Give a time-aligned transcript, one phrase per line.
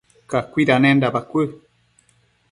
[0.31, 1.45] cacuidanenda bacuë